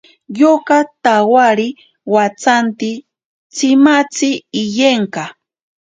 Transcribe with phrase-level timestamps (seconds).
[0.39, 1.67] Yoka tawari
[2.13, 2.91] watsanti
[3.53, 4.31] tsimatzi
[4.61, 5.23] iyenka.